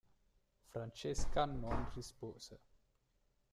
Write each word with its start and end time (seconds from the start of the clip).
Francesca 0.71 1.45
non 1.45 1.91
rispose. 1.93 2.59